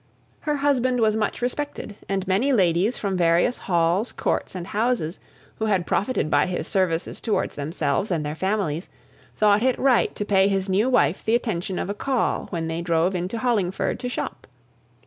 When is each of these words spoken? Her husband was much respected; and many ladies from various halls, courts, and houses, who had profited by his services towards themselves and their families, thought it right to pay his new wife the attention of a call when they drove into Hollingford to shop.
Her 0.39 0.55
husband 0.57 0.99
was 0.99 1.15
much 1.15 1.43
respected; 1.43 1.95
and 2.09 2.27
many 2.27 2.51
ladies 2.51 2.97
from 2.97 3.15
various 3.15 3.59
halls, 3.59 4.11
courts, 4.11 4.55
and 4.55 4.65
houses, 4.65 5.19
who 5.59 5.65
had 5.65 5.85
profited 5.85 6.27
by 6.27 6.47
his 6.47 6.67
services 6.67 7.21
towards 7.21 7.53
themselves 7.53 8.09
and 8.09 8.25
their 8.25 8.33
families, 8.33 8.89
thought 9.37 9.61
it 9.61 9.77
right 9.77 10.15
to 10.15 10.25
pay 10.25 10.47
his 10.47 10.67
new 10.67 10.89
wife 10.89 11.23
the 11.23 11.35
attention 11.35 11.77
of 11.77 11.87
a 11.87 11.93
call 11.93 12.47
when 12.49 12.65
they 12.67 12.81
drove 12.81 13.13
into 13.13 13.37
Hollingford 13.37 13.99
to 13.99 14.09
shop. 14.09 14.47